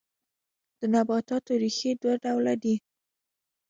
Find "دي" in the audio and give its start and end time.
2.63-2.75